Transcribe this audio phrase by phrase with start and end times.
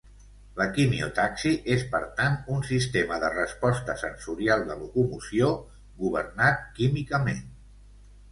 [0.59, 5.51] La quimiotaxi és per tant, un sistema de resposta sensorial de locomoció,
[6.05, 7.45] governat químicament.